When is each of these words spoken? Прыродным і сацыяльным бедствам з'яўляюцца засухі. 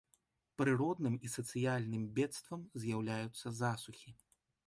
Прыродным 0.61 1.17
і 1.27 1.31
сацыяльным 1.33 2.07
бедствам 2.17 2.65
з'яўляюцца 2.85 3.47
засухі. 3.61 4.09